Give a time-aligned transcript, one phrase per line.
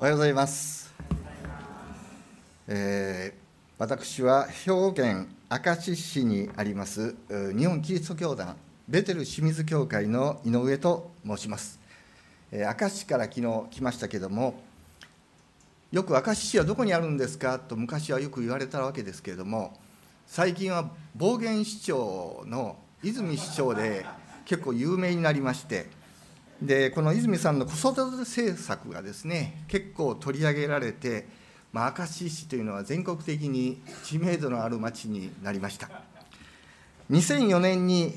[0.00, 0.90] おはようございます。
[2.66, 3.40] えー、
[3.76, 8.56] 私は兵庫県明石市にあります日本キリスト教団
[8.88, 11.78] ベテル清水教会の井上と申します。
[12.50, 14.62] えー、明石市から昨日来ましたけども、
[15.92, 17.58] よく明石市はどこにあるんですか？
[17.58, 19.78] と昔はよく言われたわけですけれども、
[20.26, 24.06] 最近は暴言市長の泉市長で
[24.46, 25.90] 結構有名になりまして、
[26.62, 31.26] でこの泉さんの子育て政策がですね結構取り上げられて、
[31.72, 35.88] まあ、明石市というのは全国的に知名度のある町になりました。
[37.10, 38.14] 2004年に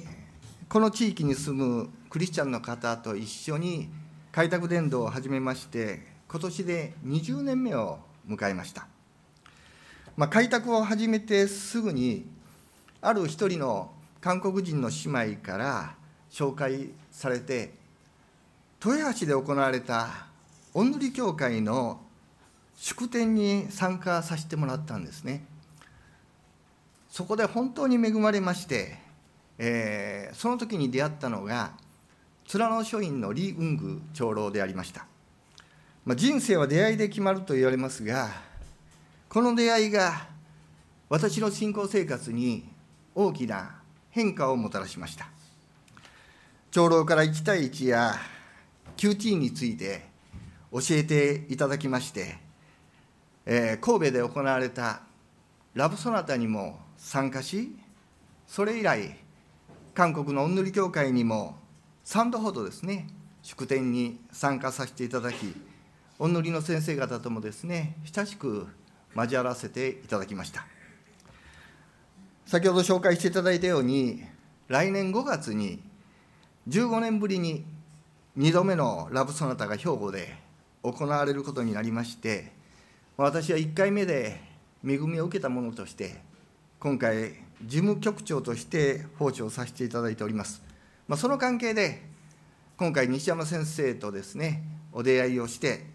[0.69, 3.89] この地域に住むクリスチャンの方と一緒に
[4.31, 8.87] 開拓伝道を始めまして今年で20年目を迎えました、
[10.15, 12.27] まあ、開拓を始めてすぐに
[13.01, 15.95] ある一人の韓国人の姉妹から
[16.31, 17.73] 紹介されて
[18.85, 20.27] 豊橋で行われた
[20.73, 22.01] 御塗教会の
[22.75, 25.45] 祝典に参加させてもらったんですね。
[27.13, 28.97] そこで本当に恵まれまして、
[29.59, 31.73] えー、その時に出会ったのが
[32.51, 35.05] 面野書院の李雲宮長老でありました、
[36.05, 38.29] まあ、人生は出会いで決まると言われますが
[39.29, 40.25] この出会いが
[41.07, 42.67] 私の信仰生活に
[43.13, 43.75] 大きな
[44.09, 45.27] 変化をもたらしました
[46.71, 48.15] 長老から1対1や
[49.03, 50.05] QT について
[50.71, 52.37] 教えていただきまして、
[53.45, 55.01] えー、神戸で行われた
[55.73, 57.75] ラブソナタにも参加し、
[58.47, 59.17] それ以来、
[59.93, 61.57] 韓国の御塗教会にも
[62.05, 63.09] 3度ほどですね、
[63.41, 65.53] 祝典に参加させていただき、
[66.17, 68.67] 御塗の先生方ともですね、親しく
[69.13, 70.65] 交わらせていただきました。
[72.45, 74.23] 先ほど紹介していただいたように、
[74.69, 75.83] 来年5月に
[76.69, 77.65] 15年ぶりに
[78.35, 80.35] 2度目のラブソナタが兵庫で
[80.81, 82.51] 行われることになりまして
[83.15, 84.41] 私は1回目で
[84.83, 86.19] 恵みを受けたものとして
[86.79, 87.33] 今回
[87.63, 90.63] 事務局長として訪朝させていただいております、
[91.07, 92.01] まあ、その関係で
[92.75, 94.63] 今回西山先生とですね
[94.93, 95.85] お出会いをして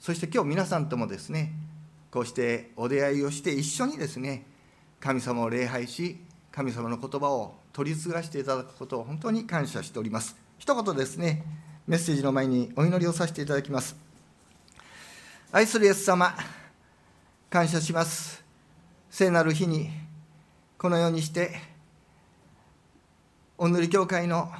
[0.00, 1.52] そして今日皆さんともですね
[2.10, 4.44] こうしてお出会いをして一緒にですね
[4.98, 6.18] 神様を礼拝し
[6.50, 10.36] 神様の言葉を取り継がせていただくことを本当に感謝しております。
[10.58, 11.44] 一言ですね。
[11.86, 13.94] メッセージの前にお祈りをさせていただきます。
[15.52, 16.34] 愛するイエス様、
[17.50, 18.42] 感謝します。
[19.10, 19.90] 聖なる日に、
[20.78, 21.60] このようにして、
[23.58, 24.50] お塗り教会の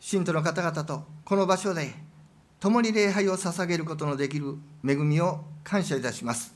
[0.00, 1.92] 信徒の方々とこの場所で
[2.60, 4.56] 共に礼拝を捧げることのできる
[4.88, 6.54] 恵みを感謝いたします。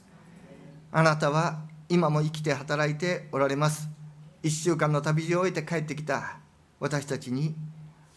[0.91, 3.91] あなたは今も生きて働いておられます。
[4.43, 6.39] 一週間の旅路を終えて帰ってきた
[6.81, 7.55] 私たちに、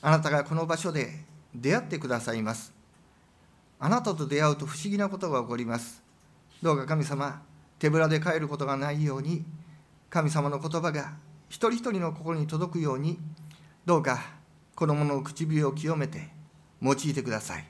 [0.01, 2.73] あなたがこの場所で出会ってくださいます。
[3.79, 6.03] あなたと出会うと不思議なことが起こります。
[6.61, 7.41] どうか神様
[7.79, 9.43] 手ぶらで帰ることがないように
[10.09, 11.13] 神様の言葉が
[11.49, 13.19] 一人一人の心に届くように
[13.85, 14.21] どうか
[14.75, 16.29] 子供の唇を清めて
[16.81, 17.65] 用いてください。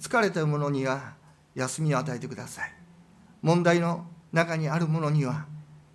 [0.00, 1.14] 疲れた者には
[1.54, 2.72] 休みを与えてください。
[3.42, 5.46] 問題の中にある者には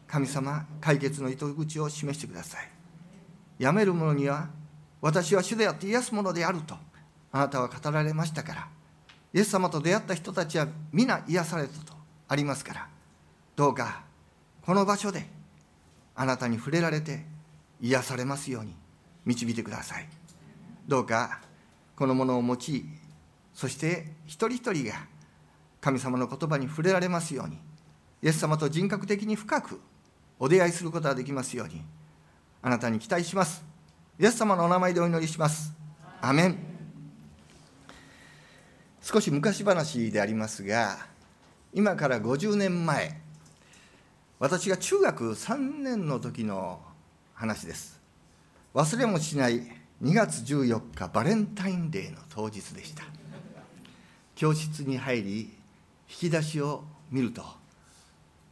[0.07, 2.69] 神様解決の糸口を示してください。
[3.59, 4.49] やめる者には
[5.01, 6.75] 私は主であって癒すものであると
[7.31, 8.67] あなたは語られましたから
[9.33, 11.93] イエス様と出会った人たちは皆癒されたと
[12.27, 12.87] ありますから
[13.55, 14.03] どうか
[14.65, 15.25] この場所で
[16.15, 17.25] あなたに触れられて
[17.81, 18.75] 癒されますように
[19.25, 20.07] 導いてください。
[20.87, 21.41] どうか
[21.95, 22.85] このものを用い
[23.53, 24.93] そして一人一人が
[25.79, 27.57] 神様の言葉に触れられますように
[28.21, 29.79] イエス様と人格的に深く
[30.39, 31.81] お出会いすることができますように
[32.61, 33.63] あなたに期待します。
[34.19, 35.73] イエス様のお名前でお祈りします。
[36.21, 36.70] アメン。
[39.01, 41.07] 少し昔話でありますが
[41.73, 43.19] 今から50年前
[44.39, 46.81] 私が中学3年の時の
[47.35, 48.01] 話です。
[48.73, 49.61] 忘れもしない
[50.01, 53.03] 2月14日バレンタインデーの当日でした。
[54.33, 55.49] 教室に入り引
[56.07, 57.43] き出しを見ると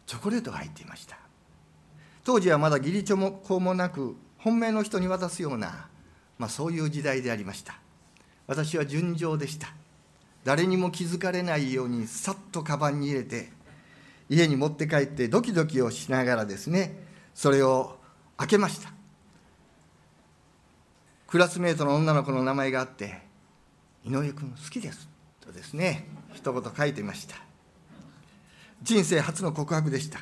[0.05, 1.17] チョコレートが入っていました。
[2.23, 5.87] 当時はまだ義理チョコもなく本命の人に渡すような、
[6.37, 7.79] まあ、そういう時代でありました。
[8.45, 9.78] 私は純情でした。
[10.49, 13.51] 誰にも気づかれないようにさっとカバンに入れて
[14.29, 17.05] 家に持って帰ってドキドキをしながらですね
[17.35, 17.99] それを
[18.35, 18.91] 開けました。
[21.27, 23.21] クラスメートの女の子の名前があって
[24.03, 25.07] 「井上君好きです」
[25.39, 27.35] とですね一言書いてました。
[28.81, 30.17] 人生初の告白でした。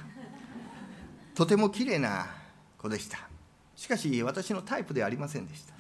[1.35, 2.27] とても綺麗な
[2.77, 3.17] 子でした。
[3.77, 5.73] しかし私のタイプではありませんでした。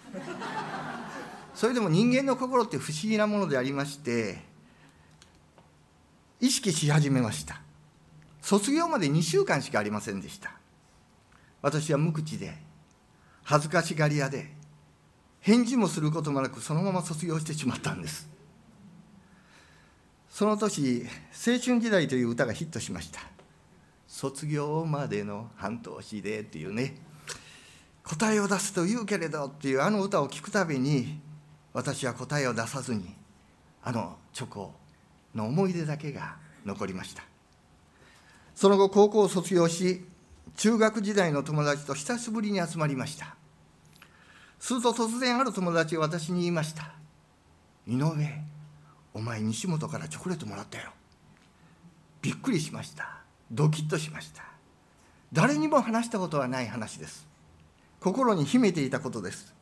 [1.57, 4.37] それでも人間の心って不思議なものでありまして
[6.39, 7.59] 意識し始めました。
[8.43, 10.51] 卒業まで2週間しかありませんでした。
[11.63, 12.53] 私は無口で
[13.43, 14.51] 恥ずかしがり屋で
[15.39, 18.29] 返事もすることもなくそのまま卒業してしまったんです。
[20.29, 23.19] その年「青春時代」という歌がヒットしました。
[24.07, 27.01] 卒業までの半年でっていうね。
[28.03, 31.25] 答えを出すと言うけれどっていうあの歌を聴くたびに
[31.77, 33.13] 私は答えを出さずに
[33.83, 34.73] あのチョコ
[35.35, 37.21] の思い出だけが残りました。
[38.55, 40.03] その後高校を卒業し
[40.55, 43.35] 中学時代の友達と久しぶりに集まりました。
[44.59, 46.93] すると突然ある友達が私に言いました。
[47.85, 48.11] 井上
[49.13, 50.89] お前西本からチョコレートもらったよ。
[52.23, 53.19] びっくりしました。
[53.51, 54.41] ドキッとしました。
[55.31, 57.27] 誰にも話したことはない話です。
[57.99, 59.56] 心に秘めていたことです。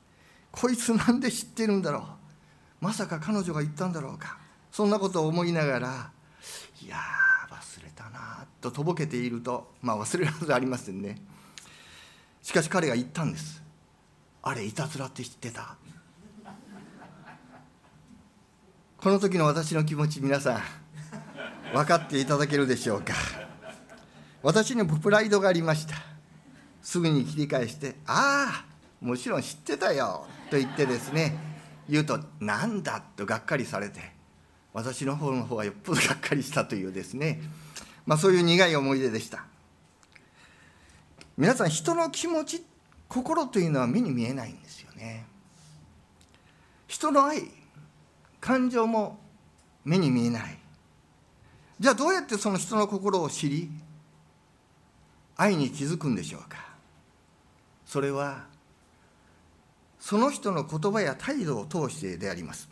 [0.55, 2.03] こいつなんで知ってるんだろう？
[2.85, 4.37] まさか彼女が言ったんだろうか？
[4.71, 6.11] そんなことを思いながら
[6.81, 6.97] いや
[7.49, 11.21] 忘れたなととぼけているとまあ忘れるはずありませんね。
[12.41, 13.61] しかし彼が言ったんです。
[14.43, 15.75] あれいたずらって知ってた？
[18.97, 20.61] この時の私の気持ち皆さん
[21.73, 23.13] 分かっていただけるでしょうか？
[24.41, 25.95] 私にもプライドがありました。
[26.81, 28.74] すぐに切り返して「ああ
[29.05, 31.37] もちろん知ってたよ」と言ってですね
[31.87, 34.01] 言うと「なんだ」とがっかりされて
[34.73, 37.41] 私の方の方はよっぽどがっかりしたというですね
[38.05, 39.45] まあそういう苦い思い出でした。
[41.37, 42.63] 皆さん人の気持ち
[43.07, 45.25] 心というのは目に見えないんですよね。
[46.87, 47.51] 人の愛
[48.39, 49.19] 感情も
[49.83, 50.57] 目に見えない。
[51.79, 53.69] じゃあどうやってその人の心を知り
[55.35, 56.65] 愛に気づくんでしょうか。
[57.85, 58.45] それは
[60.05, 62.69] その人の言葉や態度を通してであります。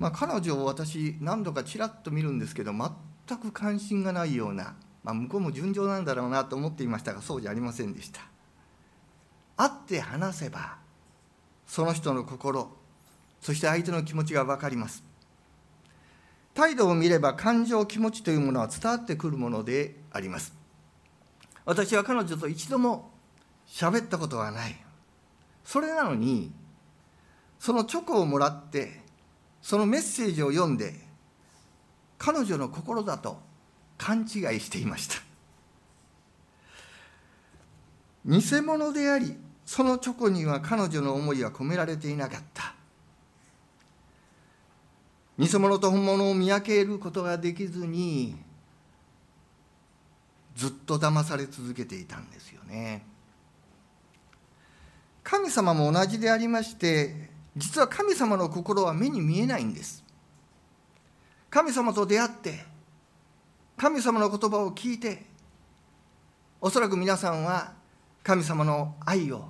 [0.00, 4.74] まあ、彼女を私何度かちらっと見るんですけど全く関心がないような、
[5.04, 8.20] まあ、向こうも純情なんだろうなと思っていましたがそうじゃありませんでした。
[9.56, 10.78] 会って話せば
[11.68, 12.68] その人の心
[13.40, 15.04] そして相手の気持ちが分かります。
[16.52, 20.52] 態度を見れば感情気持ちというものは伝わってくるものであります。
[21.64, 23.12] 私は彼女と一度も
[23.68, 24.85] 喋ったことはない。
[25.66, 26.52] それなのに
[27.58, 29.02] そのチョコをもらって
[29.60, 30.94] そのメッセージを読んで
[32.18, 33.38] 彼女の心だと
[33.98, 35.16] 勘違いしていました。
[38.24, 42.74] 偽物でありそのチョコには彼女の思いは込められていなかった。
[45.38, 48.36] 偽物と本物を見分けることができずに
[50.54, 53.15] ずっと騙され続けていたんですよね。
[55.28, 60.04] 神様も同じでありまして実は神様の心は目に見えないんです。
[61.50, 62.64] 神様と出会って
[63.76, 65.24] 神様の言葉を聞いて
[66.60, 67.72] おそらく皆さんは
[68.22, 69.48] 神様の愛を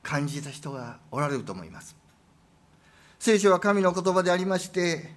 [0.00, 1.96] 感じた人がおられると思います。
[3.18, 5.10] 聖書は神の言葉でありまして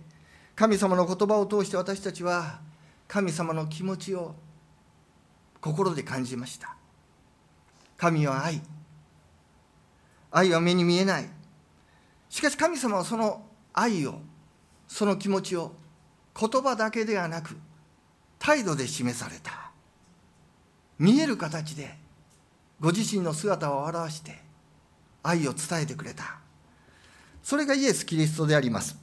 [0.56, 2.62] 神様の言葉を通して私たちは
[3.08, 4.34] 神様の気持ちを
[5.62, 6.76] 心で感じました。
[7.96, 8.60] 神は愛。
[10.34, 11.30] 愛は目に見えない。
[12.28, 14.20] しかし神様はその愛を
[14.88, 15.74] その気持ちを
[16.38, 17.56] 言葉だけではなく
[18.40, 19.72] 態度で示された。
[20.98, 21.96] 見える形で
[22.80, 24.40] ご自身の姿を表して
[25.22, 26.40] 愛を伝えてくれた。
[27.44, 28.98] それがイエス・キリストであります。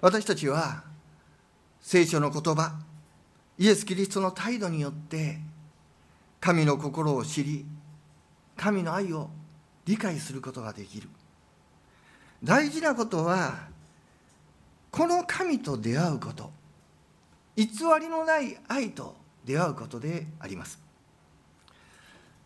[0.00, 0.82] 私たちは
[1.80, 2.80] 聖書の言葉
[3.56, 5.38] イエス・キリストの態度によって
[6.40, 7.64] 神の心を知り
[8.56, 9.30] 神の愛を
[9.86, 11.08] 理解することができる。
[12.42, 13.68] 大事なことは
[14.90, 16.50] この神と出会うこと。
[17.56, 17.66] 偽
[18.00, 20.78] りのない愛と出会うことであります。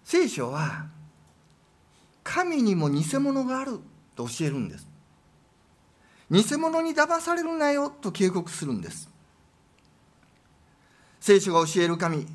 [0.05, 0.87] 聖書は
[2.23, 3.79] 神にも偽物がある
[4.17, 4.87] と教えるんです。
[6.31, 9.09] 偽物に騙されるなよと警告するんです。
[11.21, 12.27] 聖書が教える神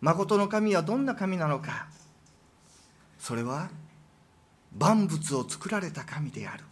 [0.00, 1.86] 誠の神はどんな神なのか。
[3.18, 3.70] それは
[4.78, 6.64] 万物を作られた神である。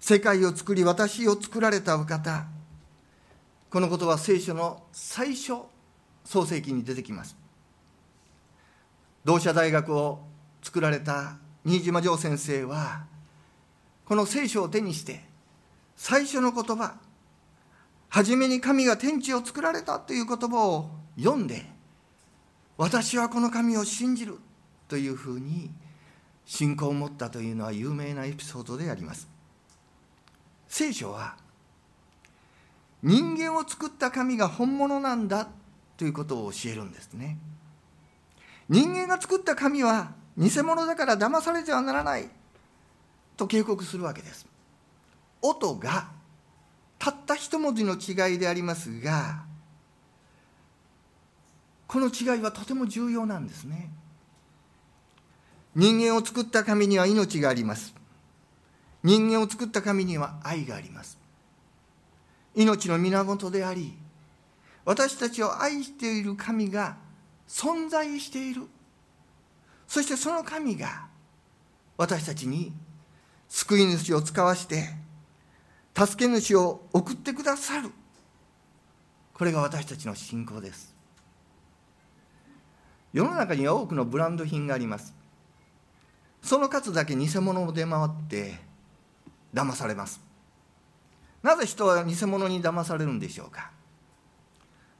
[0.00, 2.46] 世界を作り私を作られたお方。
[3.70, 5.54] このことは聖書の最初
[6.24, 7.36] 創世記に出てきます。
[9.24, 10.20] 同社大学を
[10.62, 13.04] 作られた新島城先生は
[14.04, 15.24] この聖書を手にして
[15.96, 16.96] 最初の言葉
[18.08, 21.64] 初めに神が天地を作られたという言葉を読んで
[22.76, 24.38] 私はこの神を信じる
[24.88, 25.70] というふうに
[26.44, 29.28] 信仰を持ったというのは有名なエピソードであります。
[30.68, 31.36] 聖書は
[33.02, 35.48] 人間を作った神が本物なんだ
[35.96, 37.38] ということを教えるんですね。
[38.68, 42.28] 人間が作った神は偽物だから騙されてはならない
[43.36, 44.46] と警告するわけです。
[45.42, 46.08] 音が
[46.98, 49.44] たった一文字の違いでありますが
[51.88, 53.90] この違いはとても重要なんですね。
[55.74, 57.94] 人間を作った神には命があります。
[59.02, 61.18] 人間を作った神には愛があります。
[62.54, 63.94] 命の源であり
[64.84, 66.96] 私たちを愛している神が
[67.48, 68.62] 存在している。
[69.86, 71.06] そしてその神が
[71.96, 72.72] 私たちに
[73.48, 74.88] 救い主を使わして
[75.96, 77.90] 助け主を送ってくださる。
[79.34, 80.94] これが私たちの信仰です。
[83.12, 85.21] 世の中には多くのブランド品があります。
[86.42, 88.58] その数だけ偽物を出回って
[89.54, 90.20] 騙されます。
[91.42, 93.70] なぜ人は偽物に騙されるんでしょうか？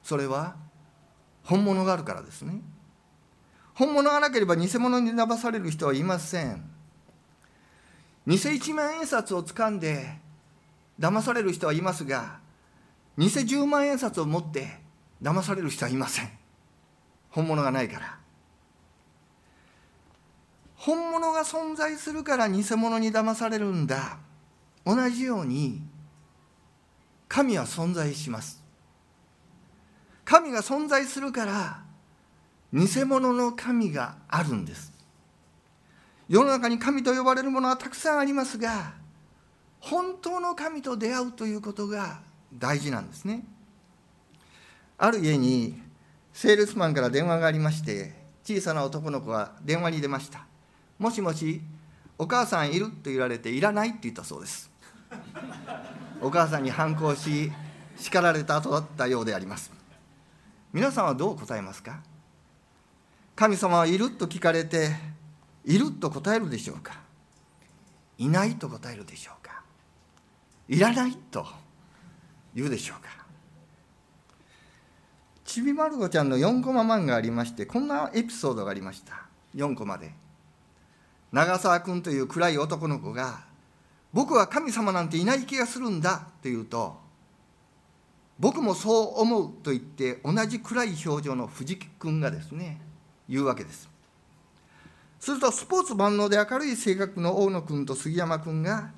[0.03, 0.57] それは
[1.45, 2.61] 本物があるからですね。
[3.75, 6.71] 本物がなければ偽物に騙される人はいません。
[8.27, 10.19] 偽一万円札を掴んで
[11.01, 12.39] 騙される人はいますが
[13.19, 14.79] 偽10万円札を持って
[15.21, 16.31] 騙される人はいません。
[17.31, 18.22] 本物がないから。
[20.85, 24.19] 本物が存在するから偽物に騙されるんだ。
[24.85, 25.81] 同じように
[27.29, 28.61] 神は存在します。
[30.25, 31.85] 神が存在するから
[32.73, 34.93] 偽物の神があるんです。
[36.29, 38.95] 世の中に神と呼ばれるものはたくさんありますが
[39.79, 42.23] 本当の神と出会うということが
[42.53, 43.45] 大事なんですね。
[44.99, 45.81] ある家に
[46.33, 50.51] セールスマンから電話がありまして小さな男の子が電話に出ました。
[51.03, 51.61] もしもし
[52.17, 54.71] お母さんいると言われていらないって言ったそうです。
[56.21, 57.51] お母さんに反抗し
[57.97, 59.73] 叱られた後だったようであります。
[60.73, 61.99] 皆さんはどう答えますか？
[63.35, 64.91] 神様はいると聞かれて
[65.65, 67.01] いると答えるでしょうか？
[68.17, 69.65] いないと答えるでしょうか？
[70.69, 71.45] いらないと
[72.55, 73.09] 言うでしょうか？
[75.45, 79.27] ちびまる子ちゃんの4コマ漫画がありましてこんなエピソードがありました。
[79.57, 80.22] 4コマで。
[81.33, 83.45] 長澤君という暗い男の子が
[84.13, 87.01] 「僕は神様なんていない気がするんだ」と言うと
[88.39, 92.81] 「僕もそう思う」と言って同じ暗い表情の藤木君がですね
[93.29, 93.89] 言うわけです。
[95.19, 98.91] するとスポーツ万能で明るい性格の大野君と杉山君が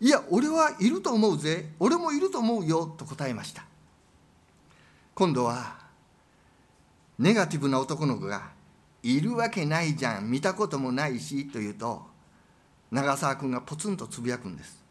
[0.00, 3.64] いや俺はいると思うぜ俺もいると思うよと答えました。
[5.14, 5.76] 今度は
[7.18, 8.50] ネガティブな男の子が
[9.02, 10.30] いるわけないじゃん。
[10.30, 12.02] 見たこともないしと言うと
[12.90, 14.82] 長澤君がポツンとつぶやくんです。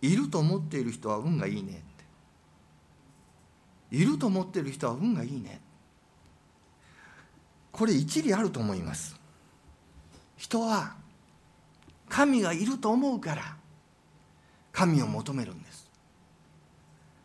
[0.00, 1.74] いると思っている人は運がいいねっ
[3.90, 3.96] て。
[3.96, 5.60] いると思っている人は運がいいね
[7.72, 9.18] これ一理あると思います。
[10.36, 10.94] 人は
[12.08, 13.56] 神がいると思うから
[14.72, 15.90] 神を求めるんです。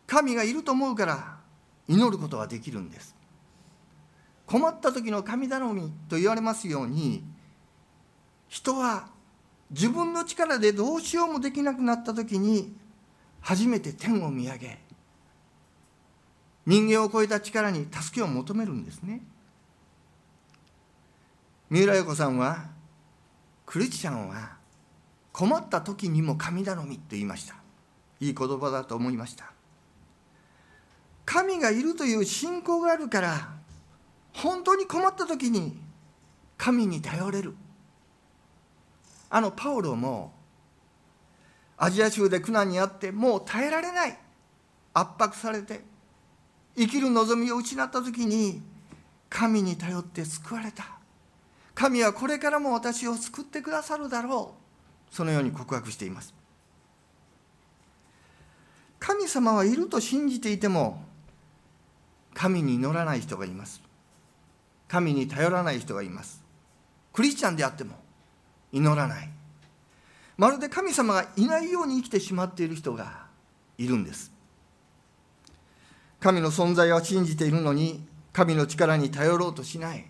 [0.06, 1.36] 神がいると思うから
[1.88, 3.13] 祈ることができるんです。
[4.54, 7.24] 困った時の神頼みと言われますように
[8.46, 9.08] 人は
[9.72, 12.72] 自分の力でどうしようもできなくなった時に
[13.40, 14.78] 初めて天を見上げ
[16.66, 19.22] 人間を超えた力に助けを求めるんですね。
[21.68, 22.66] 三浦陽子さんは
[23.66, 24.58] クリスチャンは
[25.32, 27.56] 困った時にも神頼みと言いました。
[28.20, 29.50] いい言葉だと思いました。
[31.24, 33.63] 神がいるという信仰があるから
[34.34, 35.76] 本当に困った時に
[36.58, 37.54] 神に頼れる。
[39.30, 40.32] あのパウロも
[41.76, 44.18] アジア州で苦難にあってもう耐えられない。
[44.92, 45.82] 圧迫されて
[46.76, 48.62] 生きる望みを失った時に
[49.28, 50.84] 神に頼って救われた。
[51.74, 54.54] 神はこれからも私を救ってくださるだろ
[55.10, 55.14] う。
[55.14, 56.34] そのように告白しています。
[59.00, 61.02] 神様はいると信じていても
[62.32, 63.83] 神に祈らない人がいます。
[64.88, 66.42] 神に頼らない人がいます。
[67.12, 67.96] クリスチャンであっても
[68.72, 69.30] 祈らない。
[70.36, 73.26] まるで神様がいないように生きてしまっている人が
[73.78, 74.32] いるんです。
[76.20, 80.06] 神の存在は信じているのに神の力に頼ろうとしない。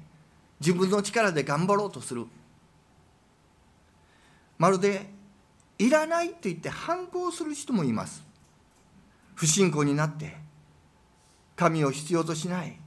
[0.61, 2.27] 自分の力で頑張ろうとする。
[4.57, 5.11] まるで
[5.79, 8.23] いらないと言って反抗する人もいます。
[9.35, 10.37] 不信仰になって
[11.57, 12.79] 神を必要としない。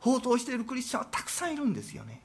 [0.00, 2.22] 放蕩しているクリスチャンはたくさんいるんですよね。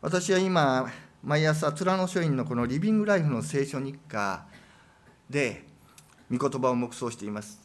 [0.00, 0.90] 私は今
[1.22, 4.46] 毎朝虎野書院のこのリビングライフの聖書日課
[5.28, 5.64] で
[6.30, 7.60] 御言葉を黙想しています。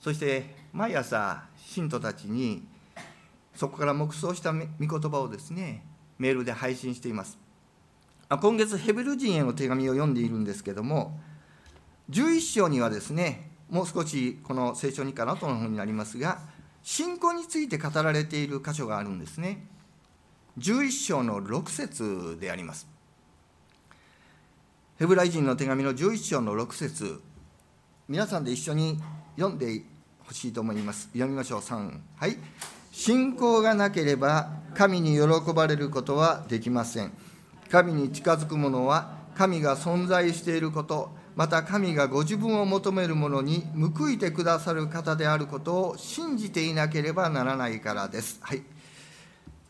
[0.00, 2.66] そして毎朝信徒たちに
[3.54, 5.84] そこから黙想した御言葉をですね
[6.18, 7.38] メールで配信しています。
[8.28, 11.18] 今月ヘベル人への手紙を読んでいるんですけども
[12.10, 16.38] 11章にはですねもう少しこの聖書にかなとの本になりますが
[16.82, 19.66] 信仰について語られている箇所があるんですね。
[20.58, 22.86] 11章の6節であります。
[24.98, 27.20] ヘブライ人の手紙の11章の6節。
[28.08, 29.00] 皆さんで一緒に
[29.36, 29.82] 読んで
[30.26, 31.08] ほしいと思います。
[31.12, 31.60] 読みましょう。
[31.60, 32.36] 3はい。
[32.92, 37.12] 信仰がなければ神に喜ばれることはできません。
[37.70, 43.64] 神に近づく者は神が存在していることまた神がご自分を求める者に
[43.96, 48.38] 報いてくださる方であることを信じていなければならないからです。
[48.42, 48.62] はい、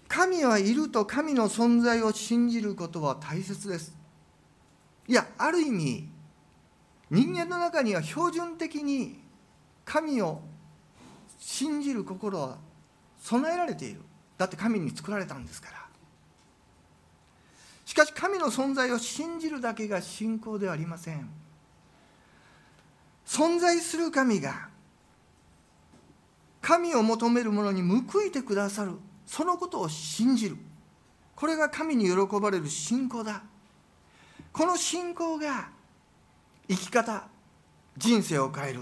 [0.09, 3.95] 神はいると神の存在を信じることは大切です。
[5.07, 6.09] いや、ある意味、
[7.11, 9.21] 人間の中には標準的に
[9.85, 10.41] 神を
[11.39, 12.59] 信じる心は
[13.21, 14.01] 備えられている。
[14.39, 15.81] だって神に作られたんですから。
[17.85, 21.29] しかし神の存在を信じるだけが信仰ではありません。
[23.31, 24.69] 存在する神が
[26.61, 28.95] 神を求める者に報いてくださる
[29.25, 30.57] そのことを信じる。
[31.37, 33.45] これが神に喜ばれる信仰だ。
[34.53, 35.69] この信仰が
[36.69, 37.29] 生き方
[37.97, 38.81] 人生を変える。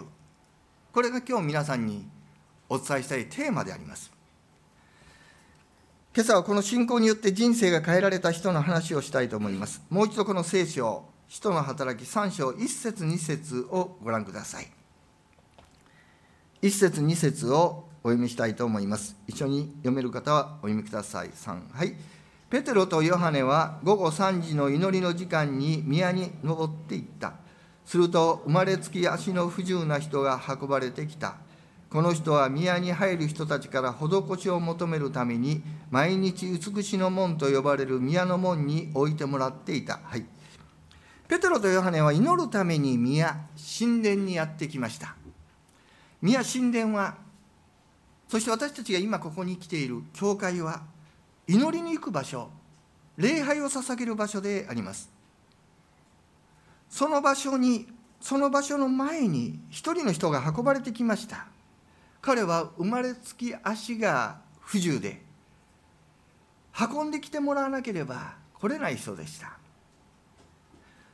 [0.92, 2.08] これが今日皆さんに
[2.70, 4.10] お伝えしたいテーマであります。
[6.14, 9.82] 今朝はこの信仰によって人生が変えられた人の話をしたいと思います。
[9.90, 14.66] もう一度この聖書使徒の働き3章1節2節をご覧ください。
[16.62, 19.14] 1節2節をお読みしたいと思います。
[19.26, 21.28] 一緒に読める方はお読みください。
[21.28, 21.94] 3はい。
[22.48, 27.34] ペテロとヨハネは午後3時の祈りの時間に宮に登っていった。
[27.84, 31.36] すると生まれつき足の不自由な人が運ばれてきた。
[31.90, 40.00] この人は宮に入る人たちから施しを求めるために毎日美しの門と呼ばれる宮の門に置いてもらっていた。
[40.02, 40.24] はい。
[41.28, 43.36] ペテロとヨハネは祈るために宮
[43.78, 45.14] 神殿にやってきました。
[46.22, 47.16] 宮神殿は
[48.28, 50.82] そして私たちが今ここに来ている教会は
[51.46, 52.50] 祈りに行く場所
[53.18, 55.10] 礼拝を捧げる場所であります。
[56.88, 57.86] その場所に
[58.20, 61.46] その場所の前に一人の人が運ばれてきました。
[62.22, 65.22] 彼は生まれつき足が不自由で
[66.90, 69.57] 運んできてもらわなければ来れない人でした。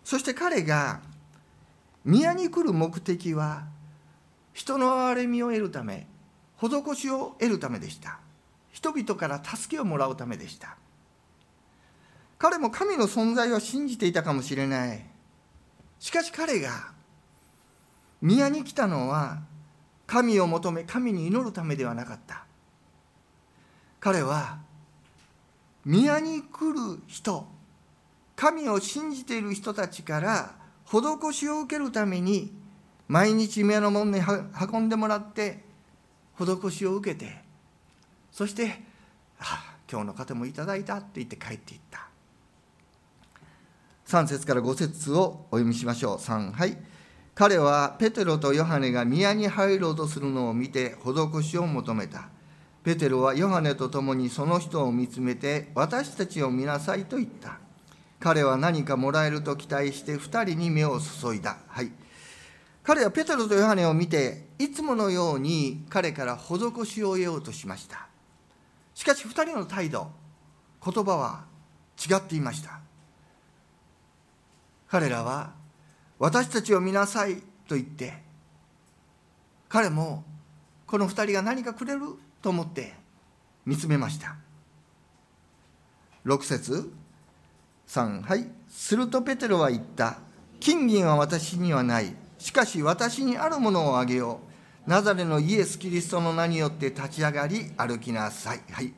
[0.04, 1.00] そして彼が
[2.04, 3.64] 宮に来る目的は
[4.52, 6.06] 人の憐れみを得るため
[6.58, 8.20] 施しを得るためでした。
[8.70, 10.76] 人々から助けをもらうためでした。
[12.38, 15.04] 彼も神の存在を信じていたかもしれない。
[15.98, 16.92] しかし彼が
[18.20, 19.38] 宮に来たのは
[20.06, 22.44] 神を求め神に祈るためではなかった。
[24.00, 24.58] 彼は
[25.84, 27.46] 宮に来る人
[28.36, 30.54] 神を信じている人たちから
[30.86, 32.52] 施しを受けるために
[33.08, 35.64] 毎日宮の門に運んでもらって
[36.38, 37.42] 施しを受けて
[38.30, 38.82] そして
[39.38, 42.08] 「あ今日の糧もいただいた」って言って帰っていった。
[44.06, 46.16] 3節から5節をお読みしましょう。
[46.18, 46.76] 3はい。
[47.34, 52.28] 彼はペテロとヨハネが宮に入ろうとするのを見て施しを求めた。
[52.82, 57.58] ペテロはヨハネと共にその人を見つめて私たちを見なさいと言った。
[58.24, 61.58] 彼は何かもらえると期待して2人に目を注いだ。
[61.68, 61.92] はい、
[62.82, 66.56] 彼はペテロとヨハネを見て、いつものように彼から施
[66.86, 68.08] しを得ようとしました。
[68.94, 70.10] しかし2人の態度、
[70.82, 71.44] 言葉は
[72.00, 72.80] 違っていました。
[74.88, 75.52] 彼らは、
[76.18, 78.22] 私たちを見なさいと言って、
[79.68, 80.24] 彼も
[80.86, 82.00] この2人が何かくれる
[82.40, 82.94] と思って
[83.66, 84.36] 見つめました。
[86.24, 87.03] 6節
[87.88, 88.46] 3はい。
[88.68, 90.18] するとペテロは言った。
[90.60, 92.14] 金銀は私にはない。
[92.38, 94.40] しかし私にあるものをあげよ
[94.86, 94.90] う。
[94.90, 98.60] ナザレのイエス・キリストの名によって立ち上がり歩きなさい。
[98.70, 98.92] はい。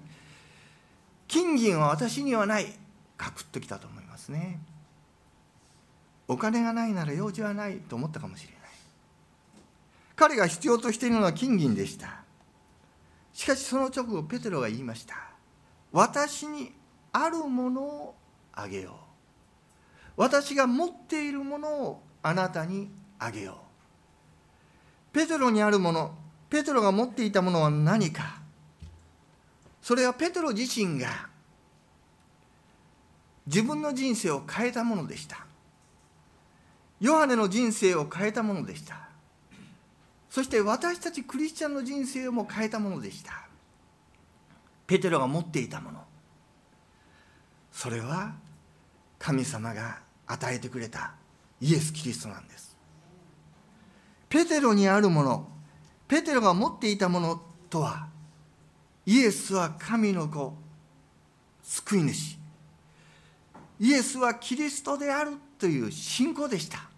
[1.28, 2.66] 金銀は私にはない。
[3.16, 4.60] カクッときたと思いますね。
[6.28, 8.56] お金がないなら用事はないと思ったかもしれない。
[10.16, 12.22] 彼が必要としているのは金銀でした。
[13.32, 15.14] しかしその直後ペテロが言いました。
[15.92, 16.72] 私に
[17.12, 18.14] あるものを
[18.56, 18.92] あげよう。
[20.16, 23.58] 私が持っているものをあなたにあげよ
[25.12, 25.14] う。
[25.14, 26.14] ペテロにあるもの
[26.50, 28.40] ペテロが持っていたものは何か。
[29.82, 31.28] それはペテロ自身が
[33.46, 35.46] 自分の人生を変えたものでした。
[37.00, 39.08] ヨハネの人生を変えたものでした。
[40.30, 43.32] そして私たちクリスチャンの人生をも変えたものでした。
[44.86, 46.04] ペテロが持っていたもの。
[47.70, 48.34] それは
[49.18, 51.14] 神様が与えてくれた
[51.60, 52.76] イエス・キリストなんです。
[54.28, 55.48] ペテロにあるもの
[56.08, 58.08] ペテロが持っていたものとは
[59.04, 60.54] イエスは神の子
[61.62, 62.38] 救い主。
[63.78, 66.88] イエスはキリストであるという信仰でした。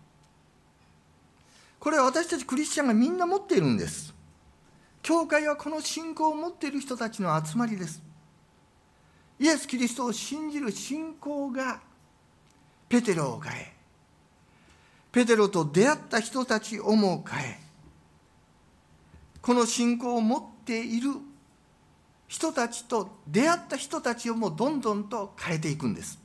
[1.78, 4.14] これは私たちクリスチャンがみんな持っているんです。
[5.02, 8.02] 教会はこの信仰を持っている人たちの集まりです。
[9.38, 11.80] イエス・キリストを信じる信仰が
[12.88, 13.72] ペテロを変え
[15.12, 17.58] ペテロと出会った人たちをも変え
[19.40, 21.12] この信仰を持っている
[22.26, 26.18] 人たちと出会った人たちをもどんどんと変えていくんです。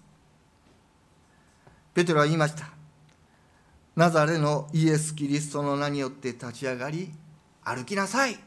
[1.93, 2.71] ペテロは言いました。
[3.95, 7.11] ナザレのイエス・キリストの名によって立ち上がり
[7.63, 8.37] 歩きなさい。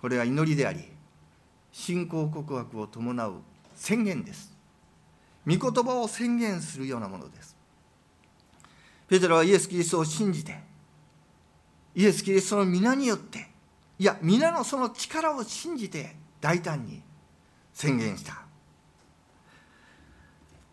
[0.00, 0.84] これは祈りであり
[1.70, 3.34] 信仰告白を伴う
[3.74, 4.55] 宣言です。
[5.46, 7.56] 御言葉を宣言するようなものです。
[9.08, 10.58] ペテロはイエス・キリストを信じて
[11.94, 13.48] イエス・キリストの皆によって
[13.98, 17.02] いや皆のその力を信じて大胆に
[17.72, 18.42] 宣言した。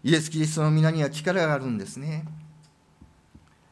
[0.04, 2.26] イエス・キリストの皆には力があるんですね。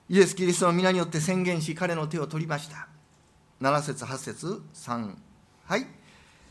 [0.08, 2.88] イエス・キリストの皆によって宣言し彼の手を取りました。
[3.62, 5.16] 7節8節3
[5.66, 5.88] はい。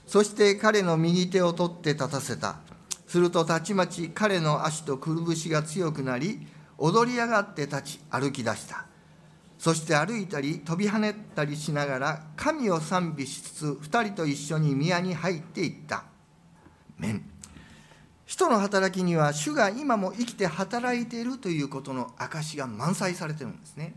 [0.06, 2.56] そして彼の右手を取って立たせた。
[3.10, 6.46] するとたちまち彼の足とくるぶしが強くなり
[6.78, 8.84] 踊り上がって立ち歩き出した。
[9.58, 16.04] そして歩いたり飛び跳ねたりしながら神を賛美しつつ2人と一緒に宮に入っていった。
[16.98, 17.28] 面
[18.26, 23.92] 人の働きには主が今も生きて働いているということの証が満載されてるんですね。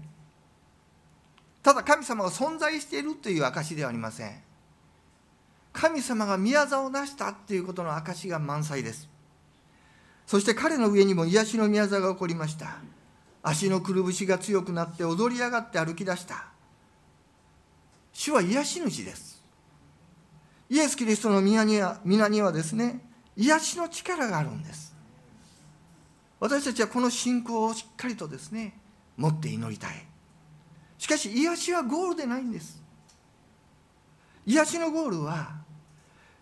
[1.62, 4.43] ただ神様が存在しているという証ではありません。
[5.74, 9.10] 神様が宮座を成したということの証が満載です。
[10.26, 12.78] そして彼の上にも癒しの宮座が起こりました。
[13.42, 16.46] 足のくるぶしが強くなって踊り上がって歩き出した。
[18.14, 19.44] 主は癒し主です。
[20.70, 23.02] イエス・キリストの皆には皆にはですね
[23.36, 24.96] 癒しの力があるんです。
[26.40, 28.80] 私たちはこの信仰をしっかりとですね
[29.18, 30.06] 持って祈りたい。
[30.98, 32.82] しかし癒しはゴールでないんです。
[34.46, 35.63] 癒しのゴールは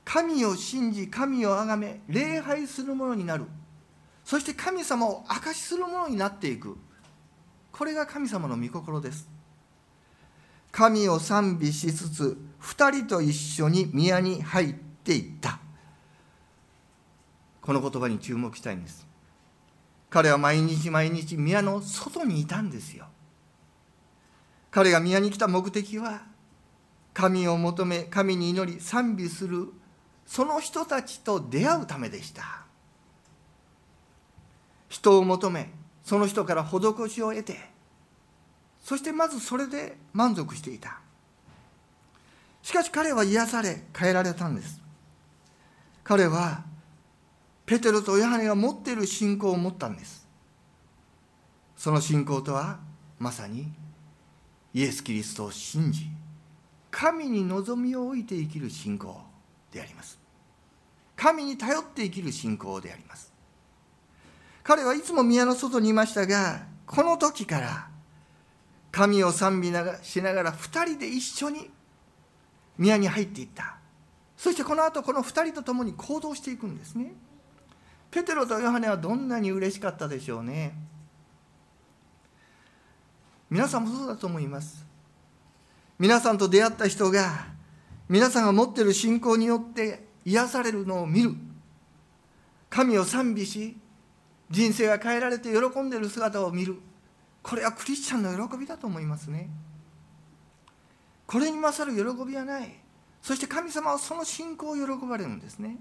[0.04, 3.46] 神を信じ神を崇め礼拝するものになる。
[4.24, 6.78] そして神様を証しするものになっていく。
[7.72, 9.28] これが神様の御心です。
[10.72, 15.60] 神を賛美しつつ2人と一緒に宮に入っていった。
[17.62, 19.08] この言葉に注目したいんです。
[20.10, 23.06] 彼は毎日毎日宮の外にいたんですよ。
[24.70, 26.22] 彼が宮に来た目的は
[27.14, 29.68] 神を求め神に祈り賛美する
[30.32, 32.62] その人たちと出会うためでした。
[34.88, 35.70] 人を求め
[36.06, 37.60] その人から施しを得て
[38.82, 41.02] そしてまずそれで満足していた。
[42.62, 44.80] しかし彼は癒され変えられたんです。
[46.02, 46.64] 彼は
[47.66, 50.26] ペテロとヨハネが持っている信仰を持ったんです。
[51.76, 52.80] その信仰とは
[53.20, 53.68] まさに
[54.74, 56.06] イエス・キリストを信じ
[56.90, 59.20] 神に望みを置いて生きる信仰
[59.74, 60.21] であります。
[61.22, 63.32] 神に頼って生きる信仰であります。
[64.64, 67.88] 彼はいつも宮の外にいましたがこの時から
[68.92, 71.70] 神を賛美しながら2人で一緒に
[72.76, 73.78] 宮に入っていった。
[74.36, 77.14] そしてこの後この2人と共に行動していくんですね。
[78.10, 80.74] ペテロとヨハネはどんなに嬉しかったでしょうね。
[83.52, 84.88] 皆さんもそうだと思います。
[86.00, 87.46] 皆さんと出会った人が
[88.10, 91.34] 皆さんが持っている信仰によって癒されるのを見る。
[92.70, 93.78] 神を賛美し
[94.50, 96.78] 人生が変えられて喜んでいる姿を見る。
[97.42, 99.50] これはクリスチャンの喜びだと思いますね。
[101.26, 102.76] これに勝る喜びはない。
[103.22, 105.78] そして神様はその信仰を喜ばれるんですね。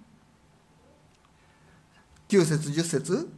[2.29, 3.29] 9節10節。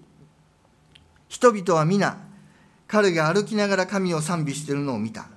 [1.29, 2.19] 人々は皆
[2.87, 5.29] 彼が歩きながら神を賛美しているのを見た。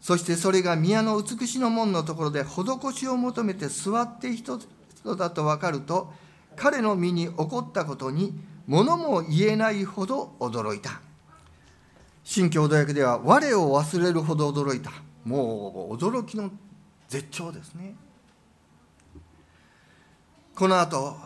[0.00, 4.28] そしてそれが宮の美しの門のところで施しを求めて座って
[5.00, 6.12] 人だと分かると
[6.56, 8.34] 彼の身に起こったことに
[8.66, 11.00] 物も言えないほど驚いた。
[12.22, 14.90] 新共同訳では我を忘れるほど驚いた。
[15.24, 16.50] もう驚きの
[17.08, 17.94] 絶頂ですね。
[20.54, 21.16] この後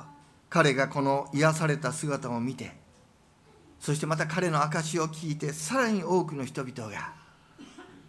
[0.48, 2.70] 彼がこの癒された姿を見て
[3.80, 7.12] そしてまた彼の証を聞いてさらに多くの人々が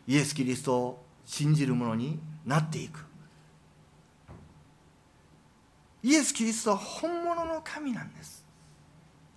[0.07, 3.03] イエス・キリストを信じるものになっていく。
[6.05, 8.45] イエス・キリストは本物の神なんです。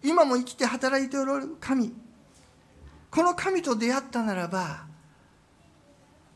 [0.02, 1.94] 今も生きて働いておられる神。
[3.10, 4.84] この神と出会ったならば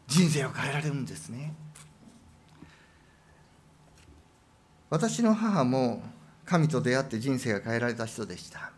[0.06, 1.52] 人生を変えられるんですね。
[4.88, 6.02] 私の母も
[6.46, 8.72] 神と出会って人生が変えられた人でした。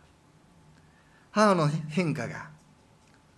[1.31, 2.49] 母の変化が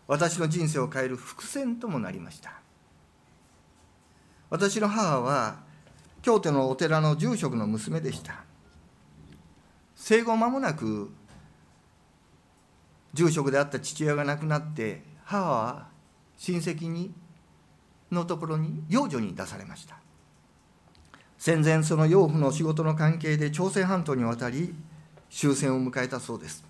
[0.08, 2.62] 私の人生を変える伏線ともなりました。
[4.50, 5.67] 私の母は
[6.28, 8.44] 京都のお寺の住職の娘でした。
[9.96, 11.10] 生後間もなく
[13.14, 15.88] 住職であった父親が亡くなって母は
[16.36, 17.14] 親戚に
[18.12, 19.96] のところに養女に出されました。
[21.38, 24.76] 戦前その養父の仕事の関係で朝鮮半島に渡り
[25.30, 26.66] 終戦を迎えたそうです。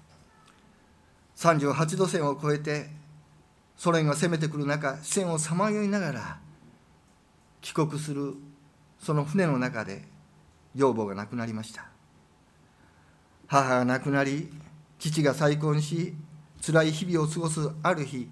[1.35, 2.91] 38度線を越えて
[3.75, 6.39] ソ連が攻めてくる中視線をさまよいながら
[7.61, 8.35] 帰国する
[8.99, 10.03] その船の中で
[10.75, 11.85] 養母が亡くなりました。
[13.47, 14.51] 母が亡くなり
[14.99, 16.13] 父が再婚し
[16.65, 18.29] 辛い日々を過ごすある日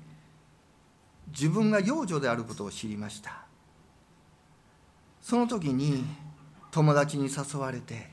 [1.28, 3.46] 自分が養女であることを知りました。
[5.22, 6.06] その時に
[6.72, 8.10] 友達に誘われて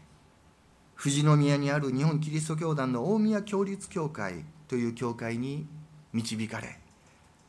[0.99, 5.67] 富士宮にある日本キリスト教団の大宮共立教会という教会に
[6.13, 6.79] 導かれ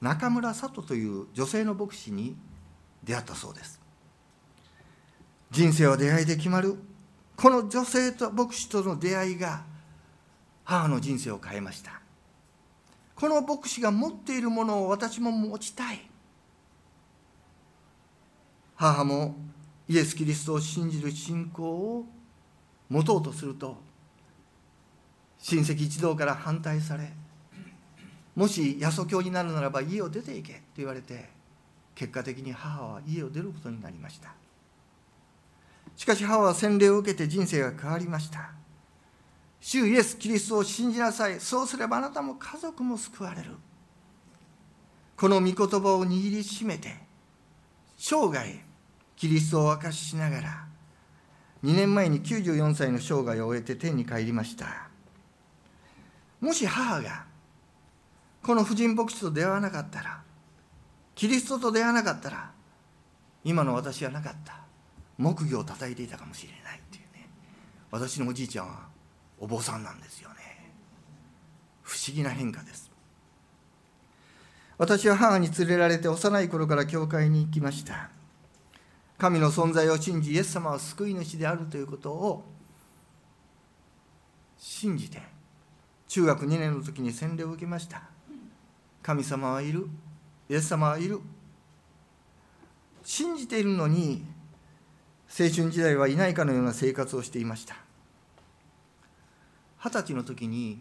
[0.02, 2.36] 中村里という女性の牧師に
[3.04, 3.83] 出会ったそうです。
[5.54, 6.76] 人生は出会いで決まる。
[7.38, 9.64] この女性と牧師との出会いが
[10.64, 12.02] 母の人生を変えました。
[13.14, 16.02] この牧師が持っているものを私も持ちたい。
[18.76, 19.36] 母も
[19.88, 22.06] イエス・キリストを信じる信仰を
[22.90, 23.78] 持とうとすると
[25.38, 27.14] 親戚一同から反対され
[28.36, 31.30] もし八十教になるならば家を出ていけと言われて
[31.94, 34.43] 結果的に母は家を出ることになりました。
[35.96, 38.52] しかし母は洗礼を受けて人生が変わりました。
[39.60, 41.40] 主イエス・キリストを信じなさい。
[41.40, 43.52] そうすればあなたも家族も救われる。
[45.16, 46.98] この御言葉を握りしめて
[47.98, 48.60] 生涯
[49.16, 50.68] キリストを明かししながら
[51.64, 54.90] 2年前に94歳の生涯を終えて天に帰りました。
[56.42, 57.26] もし母が
[58.42, 60.22] この婦人牧師と出会わなかったら
[61.16, 62.52] キリストと出会わなかったら
[63.46, 64.63] 今の私はなかった。
[65.18, 67.30] 木魚を叩いていたかもしれないっていうね。
[67.92, 68.88] 私のおじいちゃんは
[69.40, 70.36] お坊さんなんですよね。
[71.84, 72.92] 不思議な変化です。
[74.78, 78.10] 私は母に連れられて幼い頃から教会に行きました。
[79.18, 82.44] 神の存在を信じイエス様は救い主であるということを
[84.58, 85.22] 信じて
[86.08, 88.04] 中学2年の時に洗礼を受けました。
[89.02, 89.88] 神様はいる
[90.50, 91.20] イエス様はいる。
[93.04, 94.26] 信じているのに
[95.36, 97.76] 青春時代はいないかのような生活をしていました。
[99.80, 100.80] 二十歳の時に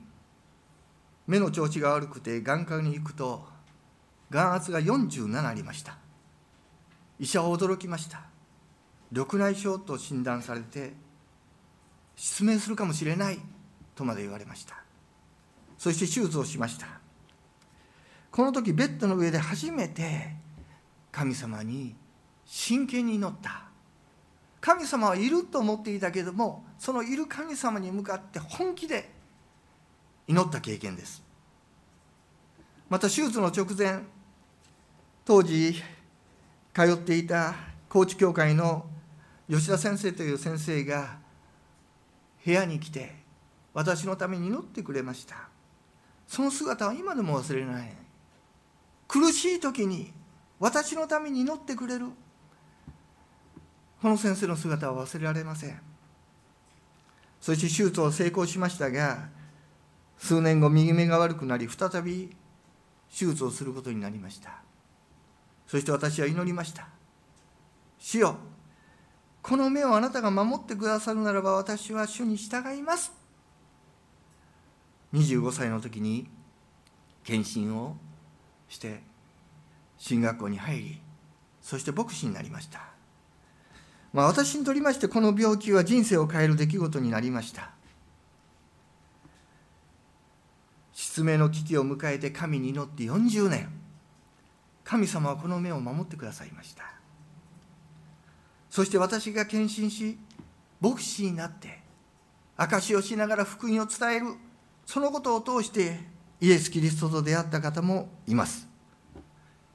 [1.27, 3.47] 目の調子が悪くて眼科に行くと
[4.29, 5.97] 眼圧が47ありました。
[7.19, 8.25] 医者は驚きました。
[9.11, 10.93] 緑内障と診断されて
[12.15, 13.39] 失明するかもしれない
[13.95, 14.77] とまで言われました。
[15.79, 16.87] そして手術をしました。
[18.31, 20.35] この時ベッドの上で初めて
[21.11, 21.95] 神様に
[22.45, 23.72] 真剣に祈った。
[24.63, 29.11] 神様はいると思っていたけれどもそのいる神様に向かって本気で
[30.29, 31.21] 祈った経験です。
[32.89, 34.03] また手術の直前
[35.25, 35.83] 当時
[36.73, 37.55] 通っていた
[37.89, 38.87] 高知教会の
[39.51, 41.19] 吉田先生という先生が
[42.45, 43.17] 部屋に来て
[43.75, 45.49] 私のために祈ってくれました。
[46.29, 47.93] その姿は今でも忘れない。
[49.09, 50.13] 苦しい時に
[50.61, 52.07] 私のために祈ってくれる。
[54.03, 55.81] この先生の姿は忘れられません。
[57.41, 59.29] そして手術を成功しましたが
[60.19, 62.35] 数年後右目が悪くなり再び
[63.17, 64.61] 手術をすることになりました。
[65.69, 66.89] そして私は祈りました。
[67.99, 68.37] 主よ
[69.41, 73.13] この目をあなたが守ってくださるならば私は主に従います。
[75.13, 76.27] 25歳の時に
[77.23, 77.97] 献身を
[78.69, 79.01] して
[79.97, 81.01] 進学校に入り
[81.61, 82.92] そして牧師になりました、
[84.13, 87.71] まあ、私にとりましてこの病気は人生を変える出来事になりました。
[90.93, 93.69] 失明の危機を迎えて神に祈って40年。
[94.85, 96.85] 神様はこの目を守ってくださいました。
[98.69, 100.19] そして私が献身し
[100.81, 101.81] 牧師になって
[102.57, 104.35] 証しをしながら福音を伝える
[104.87, 106.01] そのことを通して
[106.41, 108.69] イエス・キリストと出会った方もいます。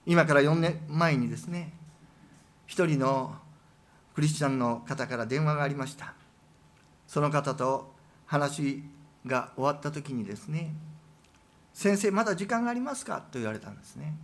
[0.06, 1.74] 今から4年前にですね
[2.66, 3.36] 一人の
[4.18, 6.16] クリスチャンの方から電話がありました。
[7.06, 7.94] その方と
[8.26, 8.82] 話
[9.28, 10.74] が終わった時にですね
[11.72, 14.18] 「先生まだ時間がありますか?」と言われたんですね。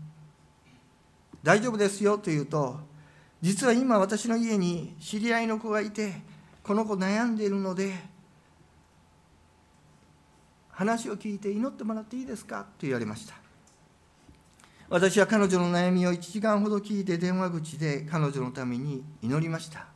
[1.43, 2.79] 大丈夫ですよと言うと
[3.39, 6.23] 実は今私の家に知り合いの子がいて
[6.63, 7.93] この子悩んでいるので
[10.71, 12.63] 話を聞いて祈ってもらっていいですか？
[12.63, 13.42] と言われました。
[14.93, 19.87] 私は彼女の悩みを1時間ほど聞いて電話口で彼女のために祈りました。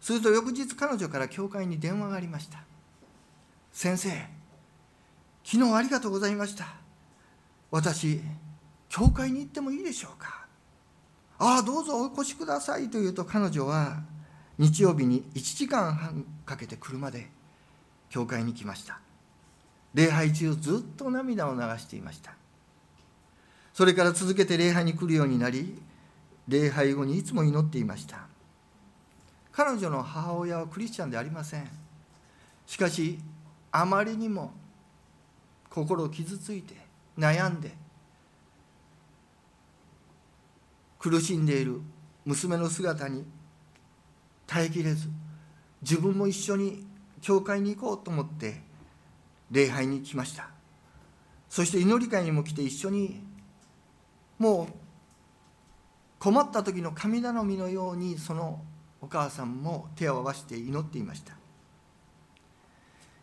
[0.00, 2.60] すると翌日彼女から教会に電話がありました。
[3.70, 4.08] 先生
[5.44, 6.64] 昨日ありがとうございました。
[7.70, 8.22] 私
[8.88, 10.46] 教会に行ってもいいでしょうか。
[11.38, 13.98] ああどうぞお越しくださいと言うと彼女は
[14.56, 17.28] 日曜日に1時間半かけて車で
[18.08, 18.98] 教会に来ました。
[19.92, 22.32] 礼拝中ずっと涙を流していました。
[23.72, 25.80] それから続けて礼拝に来るようになり
[26.48, 28.26] 礼拝後にいつも祈っていました。
[29.52, 31.68] 彼女の母親はクリスチャンでありません。
[32.66, 33.18] しかし
[33.70, 34.52] あまりにも
[35.68, 36.74] 心を傷ついて
[37.18, 37.72] 悩んで
[40.98, 41.80] 苦しんでいる
[42.24, 43.24] 娘の姿に
[44.46, 45.08] 耐えきれず
[45.80, 46.86] 自分も一緒に
[47.20, 48.60] 教会に行こうと思って
[49.50, 50.48] 礼拝に来ました。
[51.48, 53.22] そして祈り会にも来て一緒に
[54.42, 54.66] もう
[56.18, 58.60] 困った時の神頼みのようにその
[59.00, 61.34] お母さんも手を合わせて祈っていました。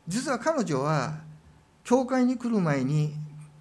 [0.07, 1.17] 実は彼女は
[1.83, 3.13] 教会に来る前に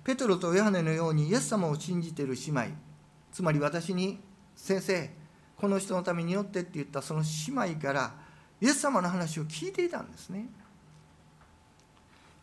[0.04, 2.66] ペトロとヨハネのようにイエス様を信じている姉妹
[3.32, 4.20] つまり私に
[4.54, 5.10] 「先生
[5.56, 8.14] この人のために祈って」って言ったその姉妹から
[8.60, 10.48] イエス様の話を聞いていたんですね。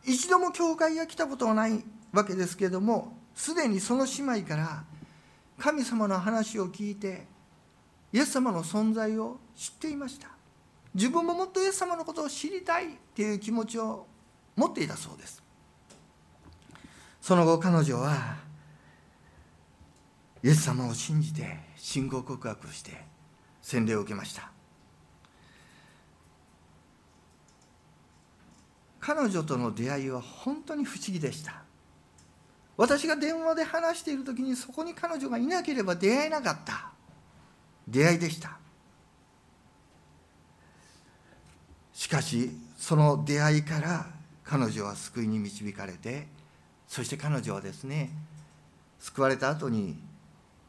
[0.04, 4.84] 一度も教会が来たことはないわけですけれどもすでにその姉妹から
[5.58, 7.26] 神様の話を聞いて
[8.12, 10.28] イエス様の存在を知っていました。
[10.94, 14.06] 自分ももっとイエス様のことを知りたいっていう気持ちを
[14.54, 15.42] 持っていたそうです。
[17.20, 18.36] その後彼女は
[20.42, 23.04] イエス様を信じて信仰告白して
[23.60, 24.50] 洗礼を受けました。
[29.00, 31.65] 彼女との出会いは本当に不思議でした。
[32.76, 36.90] 私が電話で話している時にそこに彼女がいなければ出会えなかった。
[37.88, 38.58] 出会いでした。
[41.92, 44.06] しかしその出会いから
[44.44, 46.26] 彼女は救いに導かれて
[46.86, 48.10] そして彼女はですね
[49.00, 49.98] 救われた後に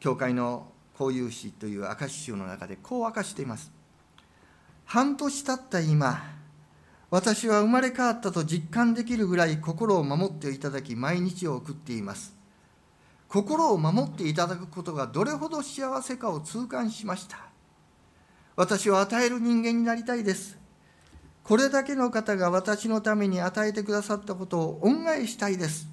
[0.00, 0.66] 教会の
[0.98, 3.70] 交友詩という証し集の中でこう明かしています。
[4.86, 6.37] 半年経った今
[7.10, 12.36] 私は生まれ変わったと実感できるぐらい心を守っていただき毎日を送っています。
[13.28, 17.38] 心を守っていただくことがどれほど幸せかを痛感しました。
[18.56, 20.58] 私は与える人間になりたいです。
[21.44, 25.88] これだけの方が私のために与えてくださったことを恩返ししたいです。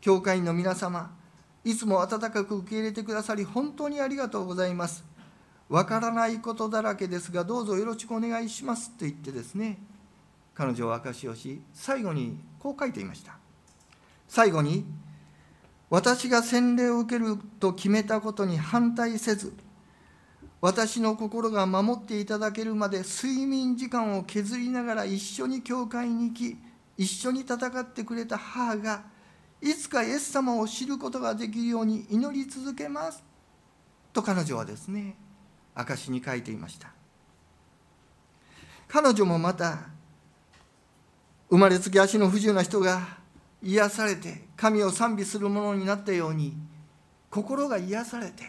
[0.00, 1.14] 教会員の皆様
[1.62, 5.04] いつも温かく受け入れてくださり本当にありがとうございます。
[5.68, 9.78] わからないことだらけですがどうぞよろしくお願いしますと言ってですね
[10.62, 13.36] 彼女は証しをし最後にこう書いていました。
[14.28, 14.84] 最後に
[15.90, 19.52] 私が洗礼を受けると決めたことに反対せず
[20.60, 26.56] 私の心が守っていただけるまで睡眠時間を削りながら一緒に教会に行き
[26.96, 29.02] 一緒に戦ってくれた母が
[29.60, 33.20] いつかイエス様を知ることができるように祈り続けます。
[34.12, 35.16] と彼女はですね
[35.74, 36.92] 証しに書いていました。
[38.86, 39.90] 彼女もまた
[41.52, 43.06] 生まれつき足の不自由な人が
[43.62, 46.56] 癒されて神を賛美するものになったように
[47.28, 48.44] 心が癒されて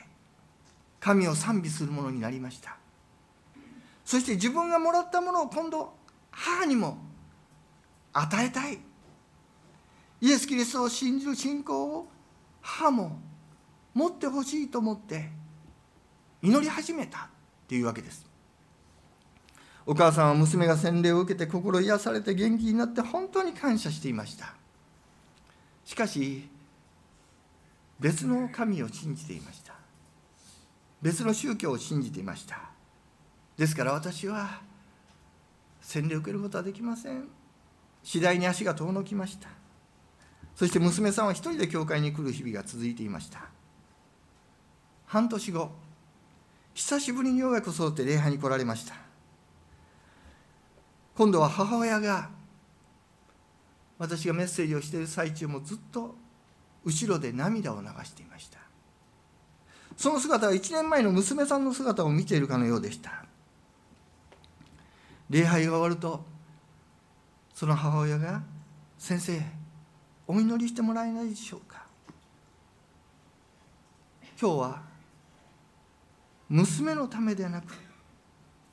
[1.02, 2.78] 神を賛美するものになりました。
[4.06, 5.94] そして自分がもらったものを今度
[6.32, 6.98] 母にも
[8.14, 8.80] 与えたい。
[10.22, 12.08] イエス・キリストを信じる信仰を
[12.62, 13.20] 母も
[13.94, 15.30] 持ってほしいと思って
[16.42, 17.22] 祈り始めたっ
[17.68, 18.33] ていうわけです。
[19.86, 24.54] お母さんは娘が洗礼を受けて心癒されて元気になって本当に感謝していました。
[25.84, 26.48] しかし
[28.00, 29.74] 別の神を信じていました。
[31.02, 32.62] 別の宗教を信じていました。
[33.58, 34.62] ですから私は
[35.82, 37.28] 洗礼を受けることはできません。
[38.04, 39.50] 次第に足が遠のきました。
[40.56, 43.42] そして娘さんは一人で教会に来る日々が続いていました。
[45.06, 45.72] 半年後
[46.74, 48.96] 久しぶりにようやく揃って礼拝に来られました。
[51.16, 52.30] 今度は母親が
[54.00, 56.16] 私がメッセージをしている最中もずっと
[56.84, 58.60] 後ろで涙を流していました。
[59.96, 63.26] その姿は1年前の娘さんの姿を見ているかのようでした。
[65.30, 66.26] 礼拝が終わると
[67.54, 68.42] その母親が
[68.98, 69.42] 「先生
[70.28, 71.86] お祈りしてもらえないでしょうか。
[74.42, 74.82] 今日は
[76.50, 77.74] 娘のためではなく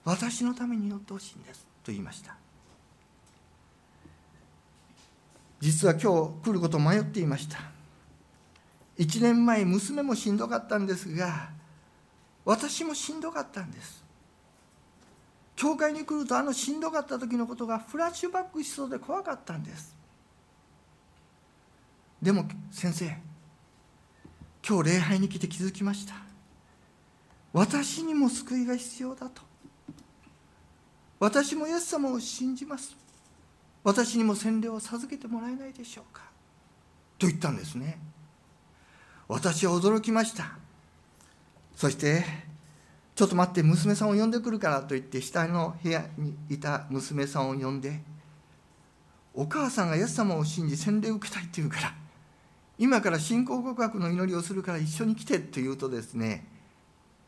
[0.05, 2.37] 私のために祈ってほしいんです」と言いました。
[5.61, 7.59] 実は今日来ることを迷っていました。
[8.99, 11.51] 1年前娘もしんどかったんですが
[12.45, 14.05] 私もしんどかったんです。
[15.57, 19.95] 教会に来るとあのしんどかった時のことがフラッシュバックしそうで怖かったんです。
[22.23, 23.17] でも先生
[24.67, 26.15] 今日礼拝に来て気づきました。
[27.53, 29.50] 私にも救いが必要だと。
[31.21, 32.97] 私もイエス様を信じます。
[33.85, 36.23] 私にも洗礼を授けてもらえないでしょうか。
[37.19, 37.99] と言ったんですね。
[39.29, 40.59] 私は驚きました。
[41.77, 42.25] そして
[43.15, 48.01] ちょっと待って娘さんを呼んでくるからと言って下の部屋にいた娘さんを呼んで
[49.35, 51.95] お母さんがイエス様を信じ洗礼を受けたいって言うから
[52.79, 56.47] 今から信仰告白の祈りをするから一緒に来てって言うとですね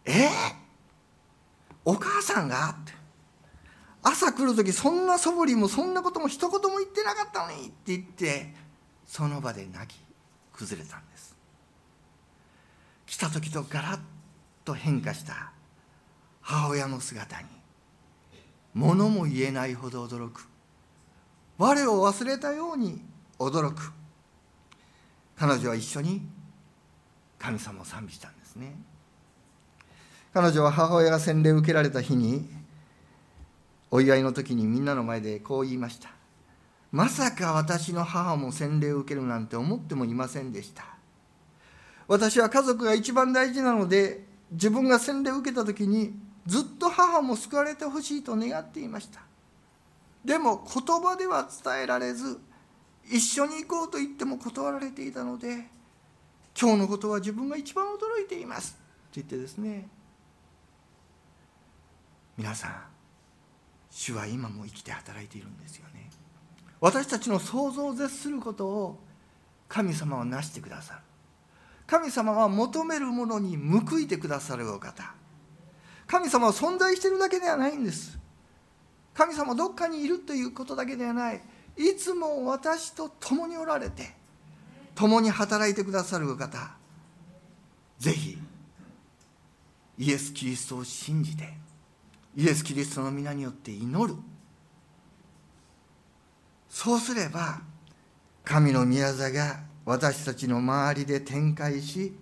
[0.04, 0.16] えー、
[1.84, 2.70] お母さんが？
[2.70, 2.92] って
[4.02, 8.52] 朝来る時そんな素振りもそんなことも一言も言ってなかったのにって言って
[9.06, 9.98] その場で泣き
[10.52, 11.36] 崩れたんです。
[13.06, 14.00] 来た時とガラッ
[14.64, 15.52] と変化した
[16.40, 17.48] 母親の姿に
[18.74, 20.48] 物も言えないほど驚く。
[21.58, 23.00] 我を忘れたように
[23.38, 23.92] 驚く。
[25.36, 26.22] 彼女は一緒に
[27.38, 28.74] 神様を賛美したんですね。
[30.32, 32.48] 彼女は母親が洗礼を受けられた日に
[33.92, 36.08] お祝いの時にみんなの前でこう言いました
[36.90, 40.84] まさか私の母も洗礼を受けるなんて思ってもいませんでした
[42.08, 46.14] 私は家族が一番大事なので自分が洗礼を受けた時に
[46.46, 49.20] ずっと母も救われてほしいと願っていました
[50.24, 52.40] でも言葉では伝えられず
[53.10, 55.66] 一緒に行こうと言っても断られていたので
[56.58, 58.78] 今日のことは自分が一番驚いていますと
[59.16, 59.88] 言ってですね。
[62.36, 63.01] 皆さん
[63.92, 66.10] 主は今も生きて働いているんですよね。
[66.80, 68.98] 私たちの想像を絶することを
[69.68, 71.00] 神様はなしてくださる。
[71.86, 75.14] 神様は求めるものに報いてくださるお方。
[76.06, 78.18] 神様は存在しているだけではないんです。
[79.12, 81.42] 神様どっかにいるということだけではない。
[81.76, 84.14] いつも私と共におられて
[84.94, 86.76] 共に働いてくださるお方。
[87.98, 88.38] ぜひ
[89.98, 91.61] イエス・キリストを信じて
[92.36, 94.18] イエス・キリストの皆によって祈る。
[96.68, 97.60] そうすれば
[98.44, 102.16] 神の宮座が私たちの周りで展開し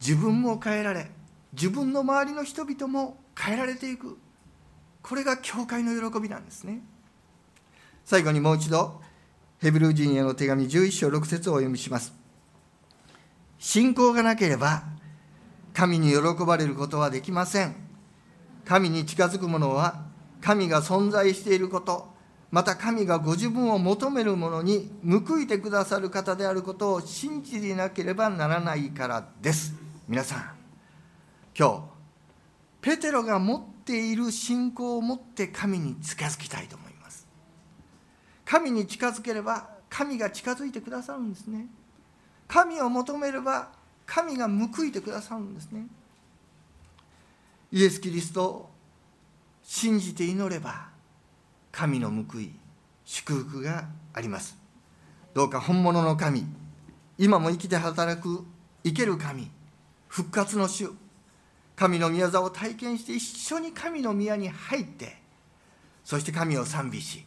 [0.00, 1.10] 自分も変えられ
[1.52, 4.18] 自分の周りの人々も変えられていく。
[5.02, 6.82] これが教会の喜びなんですね。
[8.04, 9.00] 最後にもう一度
[9.60, 12.14] ヘブル人への手紙11章6節をお読みします。
[13.58, 14.84] 信仰がなければ
[15.74, 17.87] 神に喜ばれることはできません。
[18.68, 20.04] 神に近づく者は
[20.42, 22.12] 神が存在していること
[22.50, 29.74] また神がご自分を求める者に報いてくださる方であることを信じなければならないからです。
[30.06, 30.50] 皆さん
[31.58, 31.82] 今日
[32.82, 37.26] ペテロが持っている信仰を持って神に近づきたいと思います。
[38.44, 41.68] 神に近づければ神が近づいてくださるんですね。
[42.46, 43.70] 神を求めれば
[44.04, 45.86] 神が報いてくださるんですね。
[47.70, 48.70] イエス・キリストを
[49.62, 50.88] 信じて祈れば
[51.70, 52.52] 神の報い
[53.04, 54.56] 祝福があります。
[55.34, 56.46] どうか本物の神
[57.18, 58.44] 今も生きて働く
[58.84, 59.50] 生ける神
[60.08, 60.90] 復活の主
[61.76, 65.16] 神の宮座を体験して一緒に神の宮に入って
[66.04, 67.24] そして神を賛美し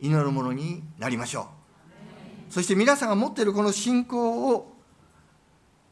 [0.00, 1.42] 祈るものになりましょ
[2.48, 2.52] う。
[2.52, 4.76] そして皆さんが持っているこの信仰を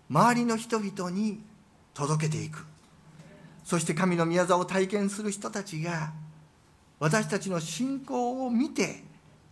[0.09, 1.43] 周りの人々に
[1.95, 2.70] 届けていく。
[3.71, 6.13] そして神の宮座を体験する人たちが
[6.99, 9.05] 私たちの信仰を見て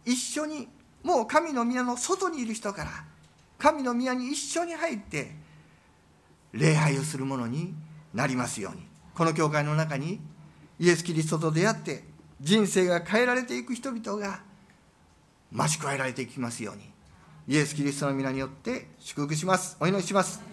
[0.04, 0.66] 一緒に
[1.04, 2.90] もう神の宮の外にいる人から
[3.58, 5.36] 神の宮に一緒に入って
[6.52, 7.76] 礼拝をするものに
[8.12, 8.82] なりますように。
[9.14, 10.18] この教会の中に
[10.80, 12.02] イエス・キリストと出会って
[12.40, 14.40] 人生が変えられていく人々が
[15.52, 16.90] 増し加えられていきますように。
[17.46, 19.76] イエス・キリストの皆によって祝福します。
[19.78, 20.47] お祈りします。